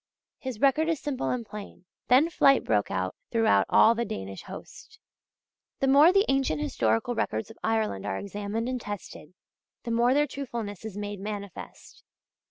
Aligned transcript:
His 0.39 0.59
record 0.59 0.89
is 0.89 0.99
simple 0.99 1.29
and 1.29 1.45
plain: 1.45 1.85
"Then 2.07 2.31
flight 2.31 2.63
broke 2.63 2.89
out 2.89 3.13
throughout 3.29 3.67
all 3.69 3.93
the 3.93 4.03
Danish 4.03 4.41
host." 4.41 4.97
The 5.79 5.85
more 5.87 6.11
the 6.11 6.25
ancient 6.27 6.59
historical 6.59 7.13
records 7.13 7.51
of 7.51 7.59
Ireland 7.63 8.07
are 8.07 8.17
examined 8.17 8.67
and 8.67 8.81
tested, 8.81 9.35
the 9.83 9.91
more 9.91 10.15
their 10.15 10.25
truthfulness 10.25 10.85
is 10.85 10.97
made 10.97 11.19
manifest. 11.19 12.03